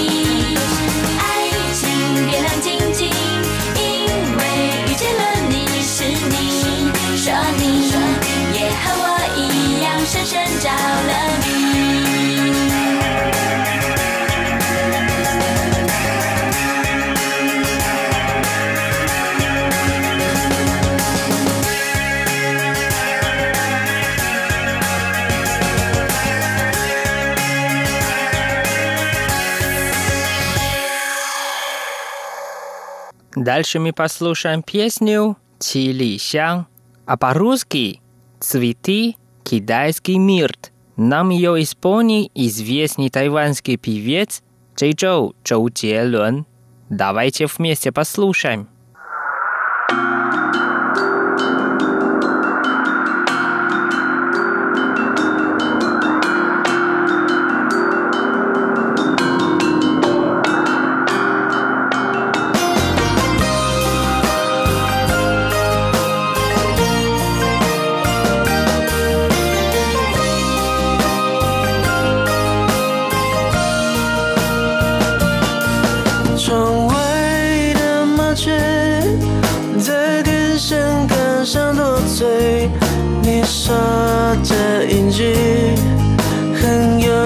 [33.45, 36.65] Дальше мы послушаем песню «Чили Сян»,
[37.05, 38.01] а по-русски
[38.39, 40.71] «Цветы китайский мирт».
[40.97, 44.41] Нам ее исполнил известный тайванский певец
[44.75, 46.47] Чжэйчжоу Чжоу Джелун.
[46.89, 48.67] Давайте вместе послушаем.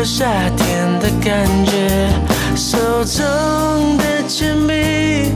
[0.03, 2.09] 夏天的感觉
[2.55, 5.31] 手中的铅笔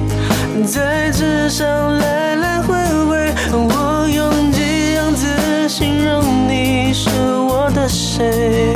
[0.65, 2.73] 在纸上来来回
[3.05, 7.09] 回我用几样字形容你是
[7.49, 8.72] 我的谁？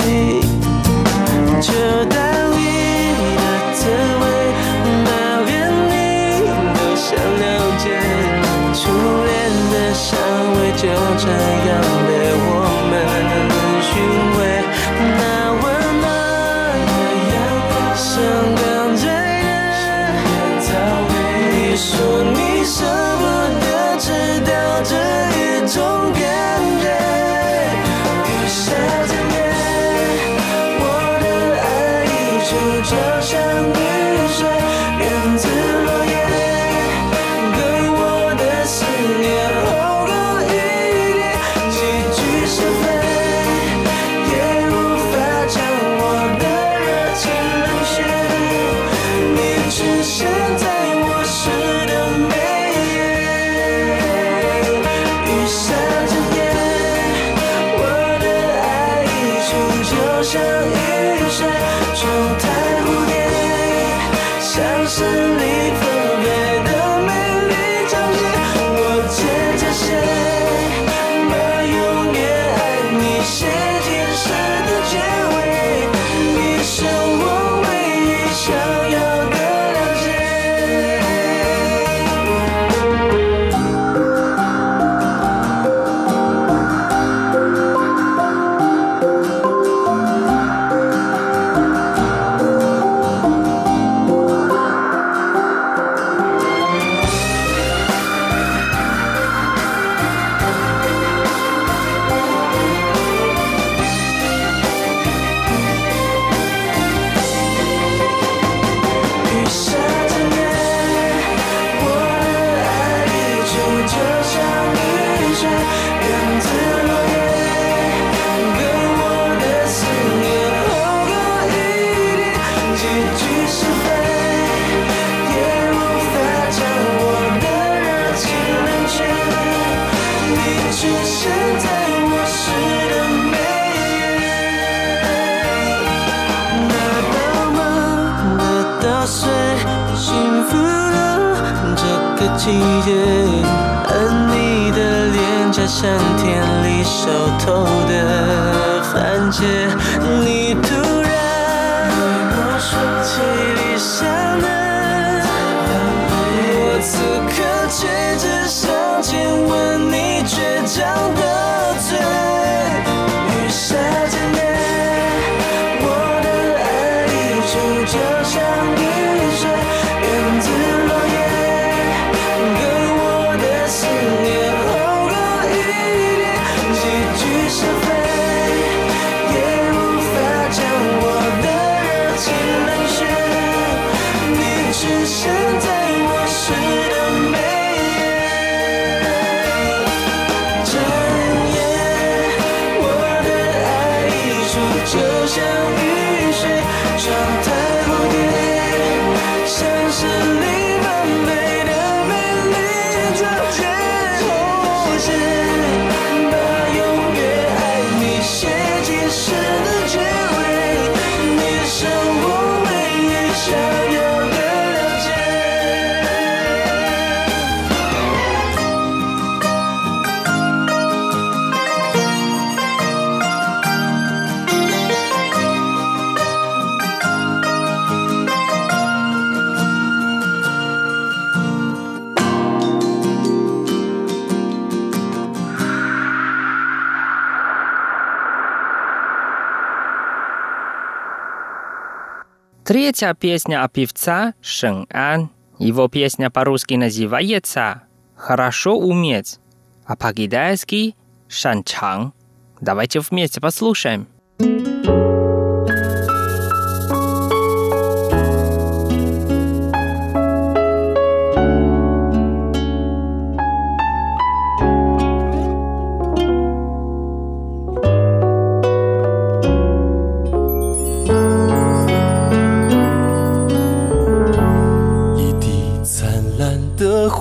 [242.68, 245.30] Третья песня о певца Шэн Ан.
[245.58, 249.40] Его песня по-русски называется «Хорошо уметь»,
[249.86, 250.94] а по-китайски
[251.30, 252.14] «Шан Чанг».
[252.60, 254.10] Давайте вместе послушаем.
[254.40, 254.77] Thank you.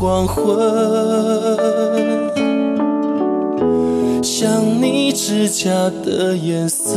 [0.07, 0.47] 黄昏
[4.23, 5.69] 像你指甲
[6.05, 6.97] 的颜色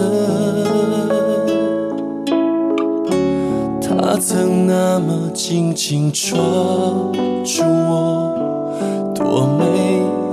[3.82, 6.38] 它曾那么紧紧抓
[7.44, 9.66] 住我多美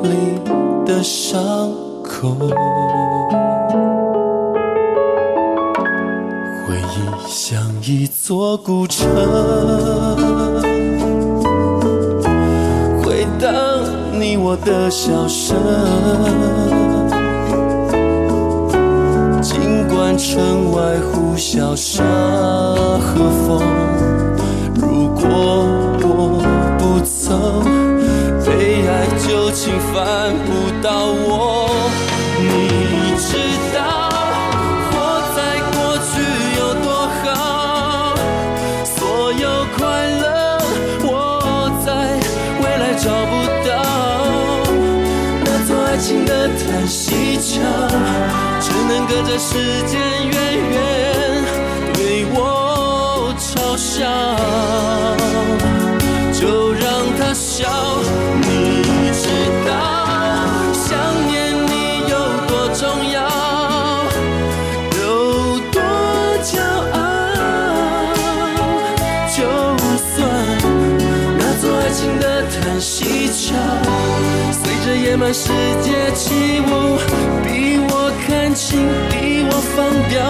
[0.02, 0.38] 丽
[0.84, 1.72] 的伤
[2.04, 2.36] 口
[6.66, 9.06] 回忆像一座古城
[13.40, 13.50] 当
[14.18, 15.56] 你我的笑声。
[19.42, 22.02] 尽管城外呼啸沙
[22.98, 23.62] 和风，
[24.74, 25.24] 如果
[26.02, 26.06] 我
[26.78, 27.62] 不曾
[28.44, 31.55] 被爱，就请烦不到我。
[74.86, 75.48] 这野蛮世
[75.82, 76.96] 界起舞，
[77.42, 78.78] 逼我看清，
[79.10, 80.22] 逼我放掉，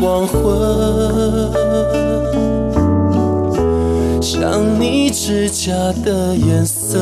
[0.00, 1.52] 黄昏，
[4.22, 5.72] 像你指甲
[6.02, 6.98] 的颜色。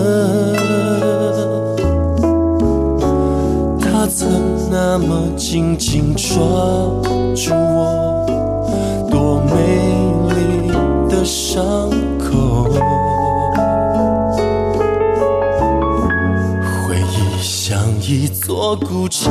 [3.81, 6.35] 它曾那么紧紧抓
[7.37, 8.27] 住我，
[9.09, 9.53] 多美
[10.35, 10.73] 丽
[11.09, 11.89] 的伤
[12.19, 12.69] 口。
[16.89, 19.31] 回忆像一座古城，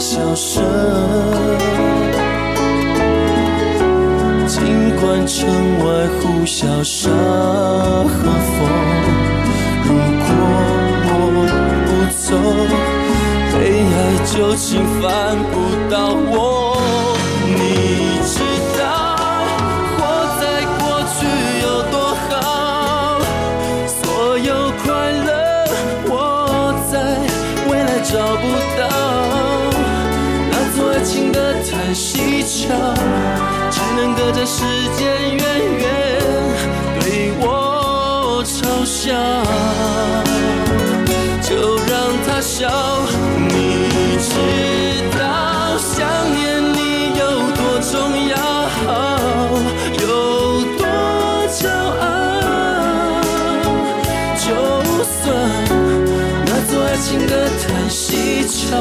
[0.00, 0.64] 笑声。
[4.46, 5.46] 尽管城
[5.78, 5.84] 外
[6.20, 8.58] 呼啸沙和风，
[9.84, 9.88] 如
[10.24, 10.28] 果
[11.06, 11.12] 我
[11.86, 12.28] 不走，
[13.52, 13.94] 被爱
[14.24, 15.54] 就侵犯不
[15.94, 15.94] 到
[16.32, 16.69] 我。
[32.70, 32.94] 息桥，
[33.70, 34.62] 只能隔着时
[34.96, 35.00] 间
[35.36, 35.44] 远
[35.78, 35.84] 远
[37.00, 39.10] 对我嘲笑。
[41.42, 41.92] 就让
[42.26, 42.68] 他笑，
[43.48, 43.50] 你
[44.20, 44.30] 知
[45.18, 45.20] 道
[45.78, 45.98] 想
[46.32, 46.38] 念
[46.72, 46.78] 你
[47.18, 47.22] 有
[47.56, 47.60] 多
[47.90, 47.92] 重
[48.28, 48.34] 要，
[50.00, 50.02] 有
[50.78, 50.80] 多
[51.50, 51.58] 骄
[51.98, 52.02] 傲。
[54.36, 54.46] 就
[55.02, 55.18] 算
[56.46, 58.78] 那座爱情的叹息桥，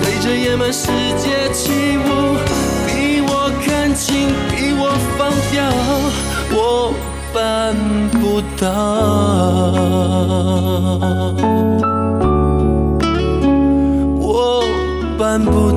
[0.20, 0.86] 着野蛮世
[1.18, 2.38] 界起舞，
[5.52, 5.70] 放掉，
[6.50, 6.94] 我
[7.34, 7.74] 办
[8.10, 8.70] 不到，
[14.18, 14.64] 我
[15.18, 15.71] 办不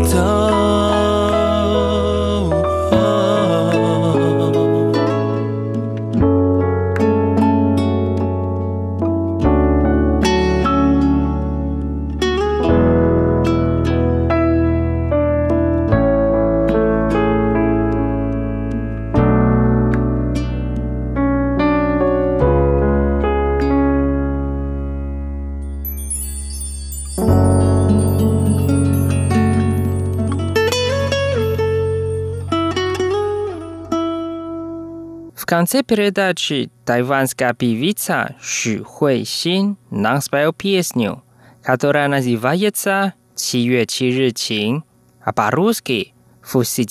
[35.65, 41.23] конце передачи тайванская певица Ши Хуэйсин нам спел песню,
[41.63, 44.83] которая называется «Чиюэ Чирычин»,
[45.23, 46.13] а по-русски
[46.43, 46.85] «Фу 7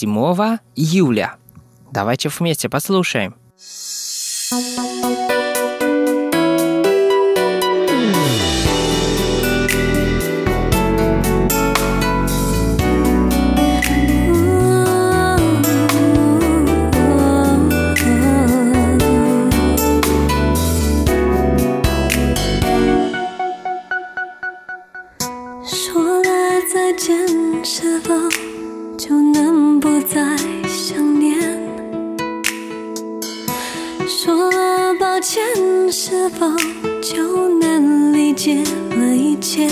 [0.74, 1.36] июля».
[1.92, 3.36] Давайте вместе послушаем.
[4.52, 5.53] Ooh,
[36.07, 36.46] 是否
[37.00, 39.66] 就能理解了一切？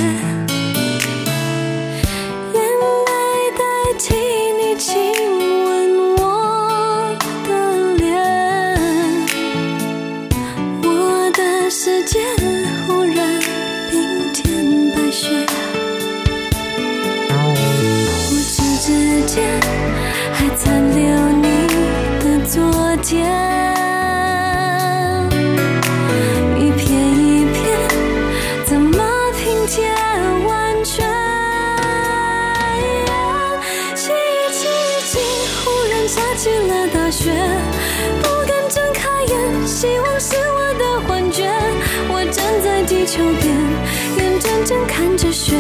[44.45, 45.55] 眼睁睁看着雪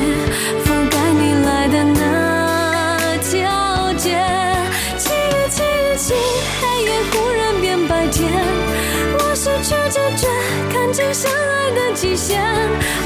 [0.64, 4.18] 覆盖你来的那条街。
[4.98, 6.14] 记忆记忆记，
[6.60, 8.28] 黑夜忽然变白天，
[9.18, 10.26] 我失去知觉，
[10.72, 12.42] 看见相爱的极限。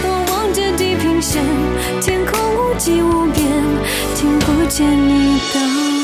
[0.02, 1.44] 我望着地平线，
[2.00, 3.44] 天空无际无边，
[4.14, 5.95] 听不见你道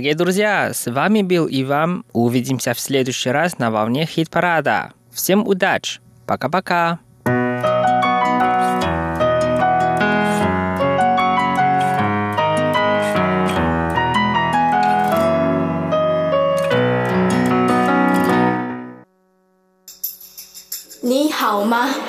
[0.00, 2.06] Дорогие друзья, с вами был Иван.
[2.14, 4.92] Увидимся в следующий раз на волне хит-парада.
[5.12, 6.00] Всем удачи.
[6.24, 6.98] Пока-пока.
[21.02, 21.99] “你好吗？”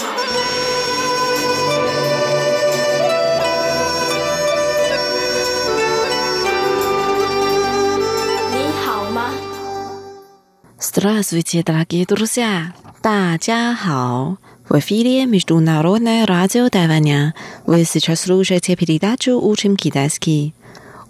[10.91, 12.73] Здравствуйте, дорогие друзья!
[13.01, 14.37] 大家好!
[14.69, 17.33] В эфире Международное радио Тайваня.
[17.65, 20.53] Вы сейчас слушаете передачу «Учим китайский».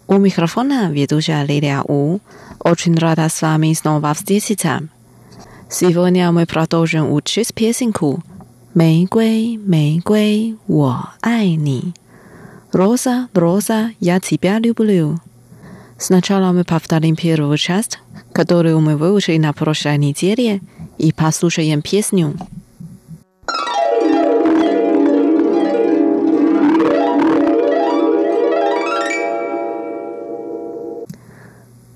[0.07, 2.19] У микрофона ведущая Лилия У.
[2.59, 4.87] Очень рада с вами снова встретиться.
[5.69, 8.23] Сегодня мы продолжим учить песенку
[8.73, 11.93] «玫瑰，玫瑰，我爱你».
[12.71, 15.19] Роза, роза, я тебя люблю.
[15.97, 17.97] Сначала мы повторим первую часть,
[18.33, 20.61] которую мы выучили на прошлой неделе,
[20.97, 22.33] и послушаем песню.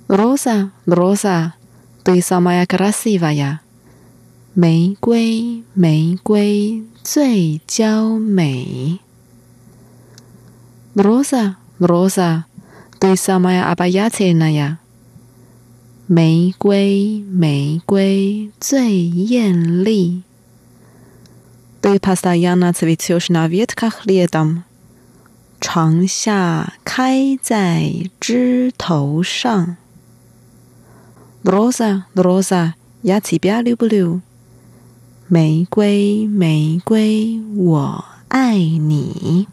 [0.08, 1.54] Роза, роза,
[2.04, 3.62] ты самая красивая.
[4.54, 9.00] 玫瑰，玫瑰最娇美。
[10.94, 12.44] Rosa, Rosa,
[13.00, 14.78] ты самая обаятельная。
[16.08, 20.24] 玫瑰，玫瑰最艳丽。
[21.82, 24.64] Ты постоянно цветешь на ветках летом。
[25.60, 29.78] 长夏开在枝头上。
[31.44, 34.22] Rosa, Rosa, я тебя люблю。
[35.28, 39.48] 玫瑰，玫瑰，我爱你。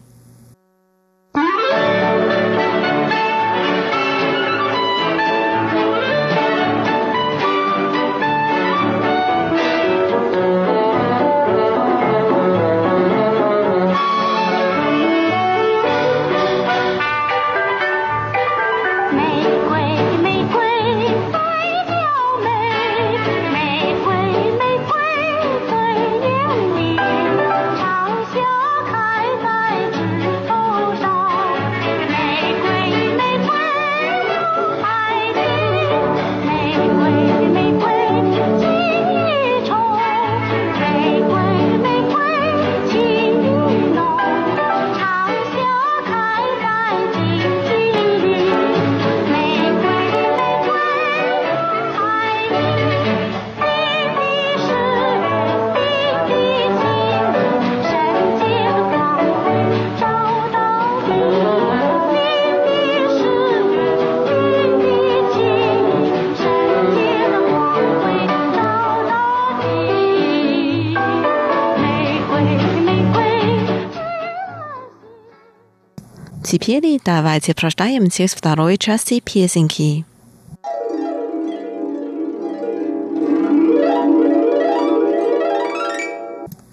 [76.53, 80.05] Теперь давайте прочитаем текст второй части песенки.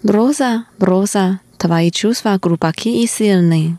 [0.03, 3.77] Роза, Роза, твои чувства глубоки и сильны.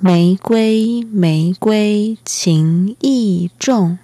[0.00, 3.98] 玫瑰，玫瑰情意重。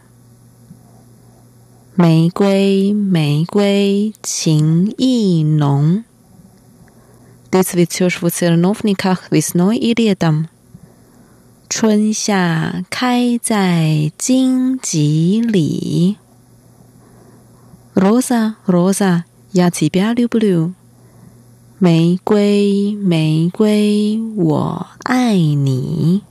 [1.96, 6.04] 玫瑰，玫瑰情意浓。
[7.50, 10.48] Ты цветешь в терновниках весной и летом.
[11.68, 16.16] 春夏开在荆棘里。
[17.94, 20.74] Роза, Роза, я тебя люблю。
[21.78, 26.22] 玫瑰，玫瑰，我爱你。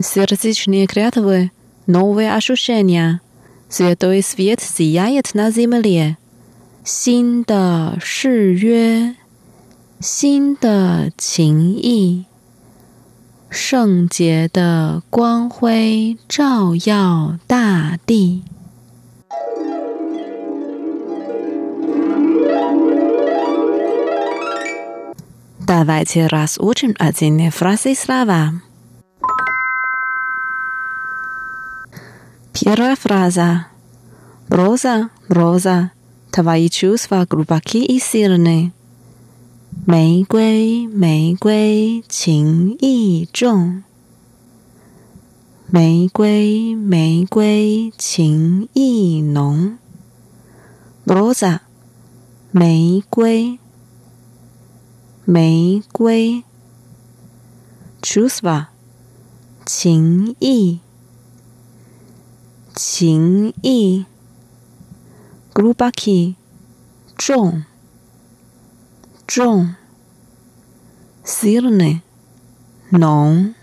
[0.00, 1.50] Сердечные клятвы,
[1.86, 3.20] новые ощущения.
[3.68, 6.16] Святой свет сияет на земле.
[6.84, 9.16] 新的誓约，
[10.00, 12.24] 新的情谊。
[13.50, 18.42] 圣洁的光辉照耀大地。
[25.66, 28.52] Давайте разучим отдельные фразы и слова.
[32.52, 33.66] Первая фраза.
[34.48, 35.90] Роза, Роза,
[36.30, 38.72] твои чувства глубоки и сильны.
[39.85, 43.83] 玫瑰，玫瑰情意重。
[45.67, 49.77] 玫瑰，玫瑰情意浓。
[51.05, 51.59] Rosa，
[52.51, 53.59] 玫瑰，
[55.25, 56.43] 玫瑰。
[58.01, 58.67] Chusva，
[59.65, 60.79] 情意，
[62.75, 64.05] 情意。
[65.53, 66.35] Glubaki，
[67.17, 67.65] 重。
[69.28, 69.74] 重，
[71.24, 72.02] сильный，
[72.90, 73.54] 浓，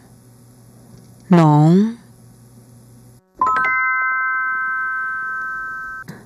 [1.29, 1.97] 浓。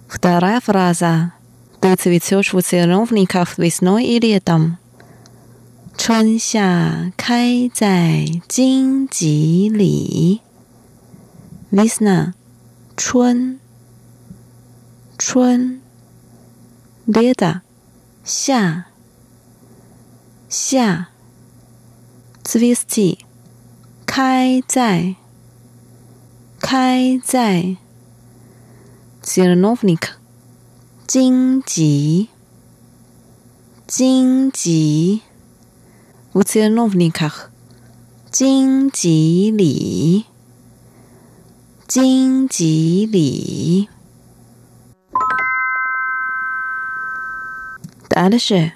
[0.07, 1.33] Вторая фраза.
[1.81, 4.77] Ты цветешь в терновниках весной и летом.
[5.97, 10.41] 春夏开在荆棘里。
[11.71, 12.33] Весна，
[12.95, 13.59] 春，
[15.17, 15.81] 春。
[17.05, 17.61] Лето，
[18.23, 18.85] 夏，
[20.50, 21.06] 下
[22.42, 23.18] z v i s t i
[24.04, 25.14] 开在，
[26.58, 27.76] 开在
[29.22, 30.08] z e l e n o v n i k
[31.06, 32.30] 荆棘，
[33.86, 35.22] 荆棘
[36.32, 37.30] v u c e l e n o v n i k
[38.32, 40.24] 荆棘里，
[41.86, 43.88] 荆棘里。
[48.08, 48.72] 答案是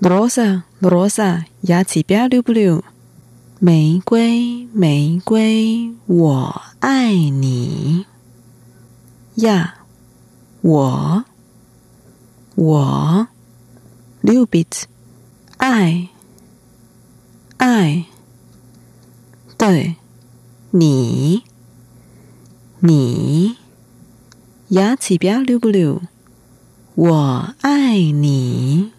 [0.00, 2.84] r o s a 罗萨，牙齿别溜不溜？
[3.58, 8.04] 玫瑰，玫瑰，我爱你
[9.36, 9.76] 呀！
[10.60, 11.24] 我
[12.56, 13.28] 我
[14.22, 14.82] ，lubits，
[15.56, 16.10] 爱
[17.56, 18.04] 爱，
[19.56, 19.96] 对
[20.72, 21.42] 你
[22.80, 23.56] 你，
[24.68, 26.02] 牙齿别溜不溜？
[26.94, 28.92] 我爱你。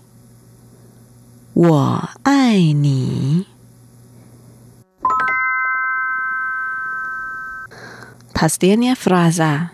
[1.57, 3.46] 我爱你
[8.34, 9.70] Последняя фраза.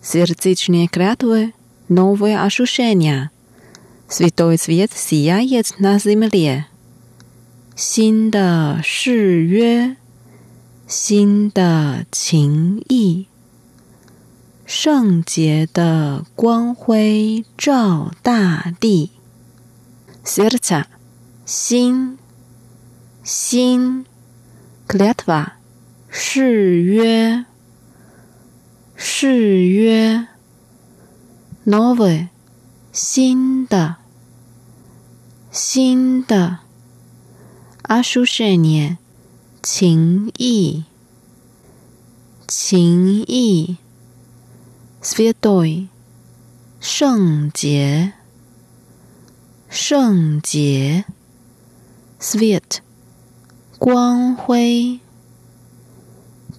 [0.00, 1.52] Сердечные клятвы,
[1.88, 3.30] новые ощущения.
[4.08, 6.66] Святой свет сияет на земле.
[7.74, 9.96] 新的誓约，
[10.86, 13.26] 新的情谊，
[14.66, 19.10] 圣洁的光辉照大地。
[20.26, 20.84] Serca，
[21.44, 22.18] 心，
[23.24, 24.04] 心，
[24.86, 25.52] клятва，
[26.08, 27.46] 誓约。
[29.04, 30.28] 誓约，
[31.64, 32.28] новый，
[32.92, 33.96] 新的，
[35.50, 36.60] 新的，
[37.82, 38.98] ощущение，
[39.60, 40.84] 情谊，
[42.46, 43.76] 情谊，
[45.02, 45.88] святой，
[46.80, 48.12] 圣洁，
[49.79, 51.05] 圣洁
[52.17, 52.81] s w e e t
[53.77, 54.99] 光辉，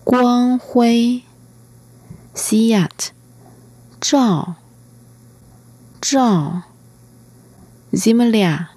[0.04, 1.24] 光辉
[2.32, 3.10] s i a t
[4.00, 4.54] 照，
[6.00, 6.62] 照
[7.90, 8.70] z i m l i a，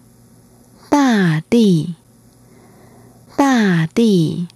[0.90, 1.94] 大地。
[3.38, 4.48] 大地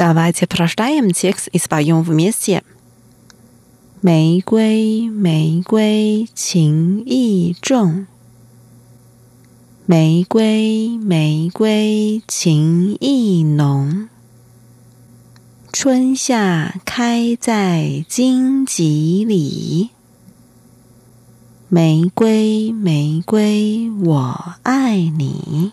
[0.00, 2.62] Давайте прочитаем текст и споем вместе.
[4.02, 8.06] 玫瑰，玫瑰，情意重。
[9.86, 14.08] 玫瑰，玫瑰，情意浓。
[15.72, 19.90] 春夏开在荆棘里。
[21.68, 25.72] 玫瑰，玫瑰，我爱你。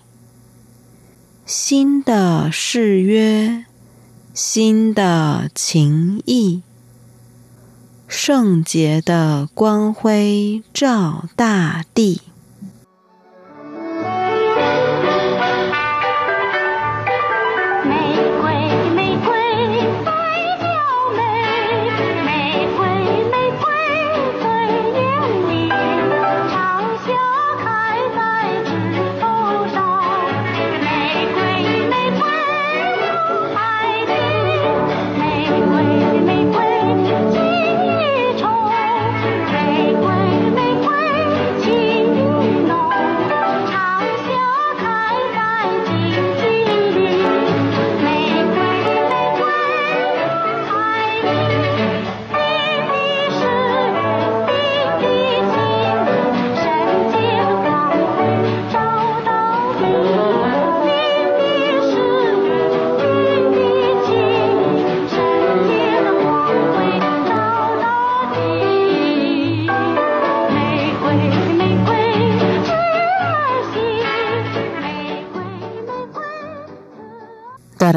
[1.45, 3.65] 新的誓约，
[4.40, 6.62] 新的情意，
[8.06, 12.20] 圣洁的光辉照大地。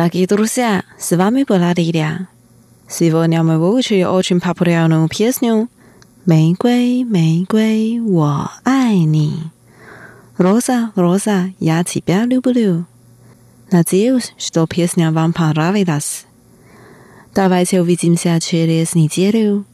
[0.01, 2.27] Дорогие друзья, с вами была Лилия.
[2.89, 5.69] Сегодня мы выучили очень популярную песню
[6.25, 9.51] «Мейгуэй, мейгуэй, я ай ни».
[10.37, 12.87] «Роза, роза, я тебя люблю».
[13.69, 16.25] Надеюсь, что песня вам понравилась.
[17.35, 19.65] Давайте увидимся через неделю.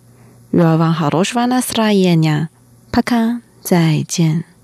[0.52, 2.50] Желаю вам хорошего настроения.
[2.92, 4.57] Пока, 再见。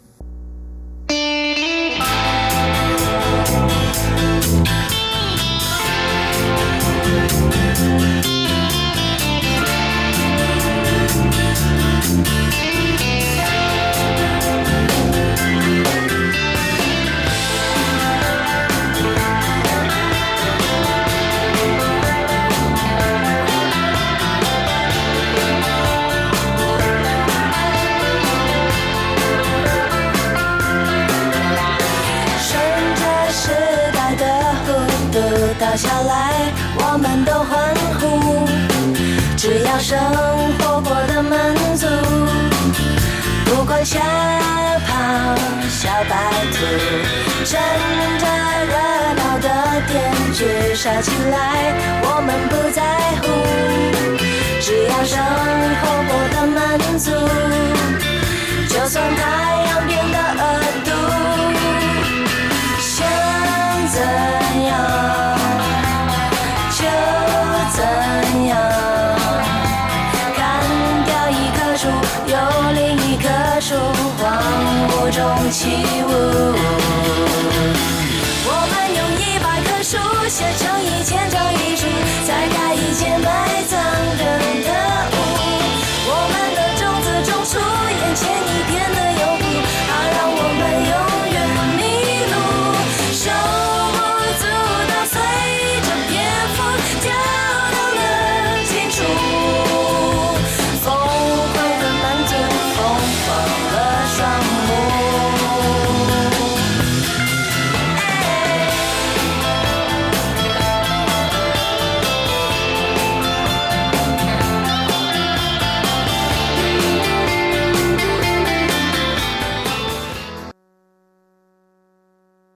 [80.33, 81.32] 写成一千。